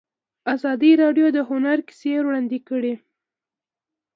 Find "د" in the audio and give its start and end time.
1.33-1.37